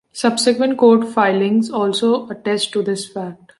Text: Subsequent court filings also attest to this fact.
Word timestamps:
Subsequent 0.13 0.79
court 0.79 1.07
filings 1.13 1.69
also 1.69 2.27
attest 2.27 2.71
to 2.71 2.81
this 2.81 3.07
fact. 3.07 3.39